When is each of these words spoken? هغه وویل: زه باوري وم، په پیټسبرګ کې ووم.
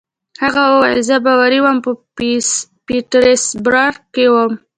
هغه 0.43 0.61
وویل: 0.71 0.99
زه 1.09 1.15
باوري 1.25 1.59
وم، 1.61 1.77
په 1.85 1.91
پیټسبرګ 2.87 3.95
کې 4.13 4.25
ووم. 4.31 4.53